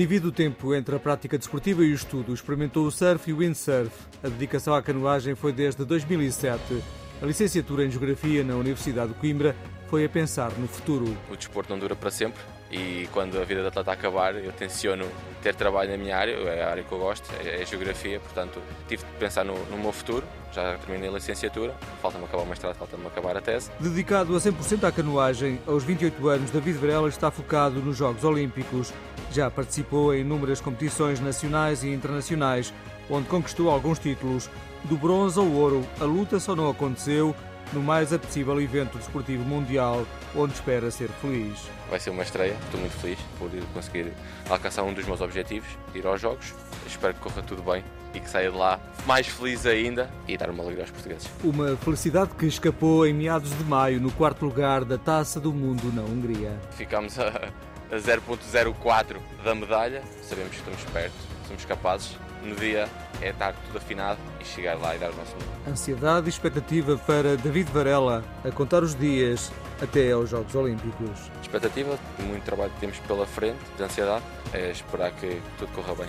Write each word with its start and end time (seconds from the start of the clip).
Divide 0.00 0.28
o 0.28 0.32
tempo 0.32 0.74
entre 0.74 0.96
a 0.96 0.98
prática 0.98 1.36
desportiva 1.36 1.84
e 1.84 1.92
o 1.92 1.94
estudo. 1.94 2.32
Experimentou 2.32 2.86
o 2.86 2.90
surf 2.90 3.28
e 3.28 3.34
o 3.34 3.36
windsurf. 3.36 3.92
A 4.22 4.30
dedicação 4.30 4.74
à 4.74 4.80
canoagem 4.80 5.34
foi 5.34 5.52
desde 5.52 5.84
2007. 5.84 6.82
A 7.20 7.26
licenciatura 7.26 7.84
em 7.84 7.90
Geografia 7.90 8.42
na 8.42 8.56
Universidade 8.56 9.12
de 9.12 9.18
Coimbra 9.18 9.54
foi 9.90 10.04
a 10.04 10.08
pensar 10.08 10.52
no 10.56 10.68
futuro. 10.68 11.16
O 11.28 11.36
desporto 11.36 11.68
não 11.68 11.78
dura 11.78 11.96
para 11.96 12.12
sempre 12.12 12.40
e 12.70 13.08
quando 13.12 13.40
a 13.40 13.44
vida 13.44 13.62
de 13.62 13.66
atleta 13.66 13.90
acabar, 13.90 14.36
eu 14.36 14.52
tenciono 14.52 15.04
ter 15.42 15.56
trabalho 15.56 15.90
na 15.90 15.96
minha 15.96 16.16
área, 16.16 16.32
é 16.32 16.62
a 16.62 16.70
área 16.70 16.84
que 16.84 16.92
eu 16.92 16.98
gosto, 16.98 17.28
é 17.44 17.60
a 17.60 17.64
geografia, 17.64 18.20
portanto 18.20 18.62
tive 18.86 19.02
de 19.02 19.10
pensar 19.18 19.44
no, 19.44 19.54
no 19.66 19.76
meu 19.76 19.90
futuro. 19.90 20.24
Já 20.52 20.78
terminei 20.78 21.08
a 21.08 21.12
licenciatura, 21.12 21.74
falta-me 22.00 22.24
acabar 22.24 22.44
o 22.44 22.46
mestrado, 22.46 22.76
falta-me 22.76 23.06
acabar 23.06 23.36
a 23.36 23.40
tese. 23.40 23.70
Dedicado 23.80 24.36
a 24.36 24.38
100% 24.38 24.84
à 24.84 24.92
canoagem, 24.92 25.60
aos 25.66 25.82
28 25.82 26.28
anos, 26.28 26.50
David 26.52 26.78
Varela 26.78 27.08
está 27.08 27.30
focado 27.30 27.80
nos 27.80 27.96
Jogos 27.96 28.22
Olímpicos. 28.22 28.92
Já 29.32 29.50
participou 29.50 30.14
em 30.14 30.20
inúmeras 30.20 30.60
competições 30.60 31.18
nacionais 31.18 31.82
e 31.82 31.88
internacionais, 31.88 32.72
onde 33.08 33.28
conquistou 33.28 33.68
alguns 33.68 33.98
títulos. 33.98 34.48
Do 34.84 34.96
bronze 34.96 35.38
ao 35.38 35.46
ouro, 35.46 35.84
a 36.00 36.04
luta 36.04 36.40
só 36.40 36.56
não 36.56 36.70
aconteceu 36.70 37.34
no 37.72 37.82
mais 37.82 38.12
apetecível 38.12 38.60
evento 38.60 38.98
desportivo 38.98 39.44
mundial, 39.44 40.06
onde 40.34 40.54
espera 40.54 40.90
ser 40.90 41.08
feliz. 41.20 41.58
Vai 41.88 41.98
ser 41.98 42.10
uma 42.10 42.22
estreia, 42.22 42.56
estou 42.64 42.80
muito 42.80 42.96
feliz 42.96 43.18
por 43.38 43.50
conseguir 43.72 44.12
alcançar 44.48 44.82
um 44.82 44.92
dos 44.92 45.06
meus 45.06 45.20
objetivos, 45.20 45.68
ir 45.94 46.06
aos 46.06 46.20
Jogos. 46.20 46.54
Espero 46.86 47.14
que 47.14 47.20
corra 47.20 47.42
tudo 47.42 47.62
bem 47.62 47.84
e 48.14 48.20
que 48.20 48.28
saia 48.28 48.50
de 48.50 48.56
lá 48.56 48.80
mais 49.06 49.26
feliz 49.28 49.66
ainda 49.66 50.10
e 50.26 50.36
dar 50.36 50.50
uma 50.50 50.62
alegria 50.62 50.84
aos 50.84 50.90
portugueses. 50.90 51.28
Uma 51.44 51.76
felicidade 51.76 52.30
que 52.36 52.46
escapou 52.46 53.06
em 53.06 53.14
meados 53.14 53.56
de 53.56 53.64
maio 53.64 54.00
no 54.00 54.10
quarto 54.10 54.44
lugar 54.44 54.84
da 54.84 54.98
Taça 54.98 55.38
do 55.38 55.52
Mundo 55.52 55.92
na 55.94 56.02
Hungria. 56.02 56.58
Ficámos 56.72 57.18
a 57.18 57.50
a 57.90 57.96
0.04 57.96 59.16
da 59.44 59.54
medalha, 59.54 60.02
sabemos 60.22 60.52
que 60.52 60.58
estamos 60.58 60.84
perto, 60.92 61.14
somos 61.48 61.64
capazes. 61.64 62.16
No 62.42 62.54
dia 62.56 62.88
é 63.20 63.30
estar 63.30 63.52
tudo 63.66 63.78
afinado 63.78 64.18
e 64.40 64.44
chegar 64.44 64.78
lá 64.78 64.96
e 64.96 64.98
dar 64.98 65.10
o 65.10 65.16
nosso 65.16 65.36
melhor. 65.36 65.54
Ansiedade 65.68 66.26
e 66.26 66.30
expectativa 66.30 66.96
para 66.98 67.36
David 67.36 67.70
Varela 67.70 68.24
a 68.44 68.50
contar 68.50 68.82
os 68.82 68.94
dias 68.94 69.52
até 69.82 70.12
aos 70.12 70.30
Jogos 70.30 70.54
Olímpicos. 70.54 71.30
Expectativa, 71.42 71.98
muito 72.20 72.44
trabalho 72.44 72.70
que 72.72 72.80
temos 72.80 72.98
pela 73.00 73.26
frente, 73.26 73.58
de 73.76 73.82
ansiedade, 73.82 74.24
é 74.52 74.70
esperar 74.70 75.10
que 75.12 75.40
tudo 75.58 75.72
corra 75.72 75.94
bem. 75.94 76.08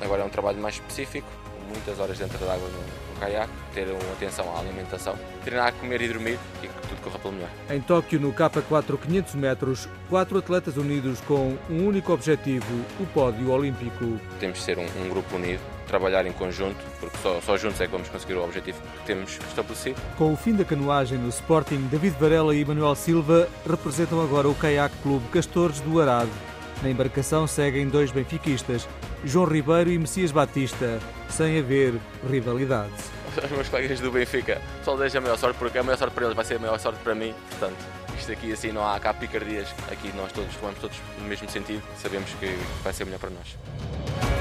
Agora 0.00 0.22
é 0.22 0.24
um 0.24 0.30
trabalho 0.30 0.58
mais 0.58 0.74
específico, 0.74 1.28
muitas 1.72 1.98
horas 1.98 2.18
dentro 2.18 2.38
da 2.38 2.54
água 2.54 2.68
no, 2.68 2.78
no 2.78 3.20
caiaque, 3.20 3.52
ter 3.74 3.88
uma 3.88 4.12
atenção 4.12 4.54
à 4.54 4.60
alimentação, 4.60 5.16
treinar, 5.44 5.72
comer 5.74 6.02
e 6.02 6.08
dormir 6.08 6.38
e 6.62 6.66
que 6.66 6.88
tudo 6.88 7.00
corra 7.02 7.18
pelo 7.18 7.34
melhor. 7.34 7.50
Em 7.70 7.80
Tóquio, 7.80 8.20
no 8.20 8.32
K4 8.32 8.98
500 8.98 9.34
metros, 9.34 9.88
quatro 10.08 10.38
atletas 10.38 10.76
unidos 10.76 11.20
com 11.22 11.56
um 11.70 11.86
único 11.86 12.12
objetivo, 12.12 12.84
o 13.00 13.06
pódio 13.06 13.50
olímpico. 13.50 14.20
Temos 14.38 14.58
de 14.58 14.64
ser 14.64 14.78
um, 14.78 14.86
um 15.02 15.08
grupo 15.08 15.36
unido, 15.36 15.60
trabalhar 15.86 16.26
em 16.26 16.32
conjunto, 16.32 16.78
porque 17.00 17.16
só, 17.18 17.40
só 17.40 17.56
juntos 17.56 17.80
é 17.80 17.86
que 17.86 17.92
vamos 17.92 18.08
conseguir 18.08 18.34
o 18.34 18.44
objetivo 18.44 18.80
que 18.80 19.06
temos 19.06 19.38
estabelecido. 19.48 20.00
Com 20.16 20.32
o 20.32 20.36
fim 20.36 20.54
da 20.54 20.64
canoagem 20.64 21.18
no 21.18 21.28
Sporting, 21.28 21.88
David 21.90 22.16
Varela 22.18 22.54
e 22.54 22.64
Manuel 22.64 22.94
Silva 22.94 23.48
representam 23.68 24.20
agora 24.20 24.48
o 24.48 24.54
Caiaque 24.54 24.96
Clube 25.02 25.26
Castores 25.28 25.80
do 25.80 26.00
Arado. 26.00 26.30
Na 26.82 26.90
embarcação 26.90 27.46
seguem 27.46 27.88
dois 27.88 28.10
benfiquistas, 28.10 28.88
João 29.24 29.46
Ribeiro 29.46 29.90
e 29.90 29.98
Messias 29.98 30.32
Batista, 30.32 30.98
sem 31.28 31.58
haver 31.58 31.94
rivalidade. 32.28 32.92
Os 33.36 33.50
meus 33.50 33.68
colegas 33.68 34.00
do 34.00 34.10
Benfica 34.10 34.60
só 34.84 34.94
desejo 34.94 35.18
a 35.18 35.20
maior 35.20 35.38
sorte, 35.38 35.58
porque 35.58 35.78
a 35.78 35.82
maior 35.82 35.96
sorte 35.96 36.14
para 36.14 36.24
eles 36.24 36.36
vai 36.36 36.44
ser 36.44 36.56
a 36.56 36.58
maior 36.58 36.78
sorte 36.78 36.98
para 37.02 37.14
mim. 37.14 37.32
Portanto, 37.50 37.76
isto 38.18 38.32
aqui 38.32 38.52
assim 38.52 38.72
não 38.72 38.86
há 38.86 38.98
cá 39.00 39.14
picardias. 39.14 39.68
Aqui 39.90 40.12
nós 40.16 40.32
todos 40.32 40.54
vamos 40.60 40.78
todos 40.78 40.96
no 41.18 41.26
mesmo 41.26 41.48
sentido. 41.48 41.82
Sabemos 41.96 42.30
que 42.38 42.58
vai 42.82 42.92
ser 42.92 43.04
melhor 43.04 43.20
para 43.20 43.30
nós. 43.30 44.31